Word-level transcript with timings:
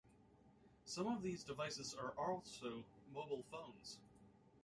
Some 0.83 1.05
of 1.05 1.21
these 1.21 1.43
devices 1.43 1.93
are 1.93 2.09
also 2.17 2.83
mobile 3.13 3.43
phones. 3.51 3.99